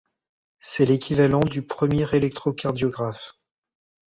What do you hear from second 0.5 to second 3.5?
C'est l'équivalent du premier électrocardiographe.